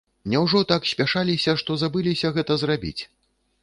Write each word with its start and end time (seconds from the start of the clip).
Няўжо 0.33 0.61
так 0.71 0.87
спяшаліся, 0.93 1.57
што 1.63 1.79
забыліся 1.85 2.35
гэта 2.41 2.61
зрабіць? 2.67 3.01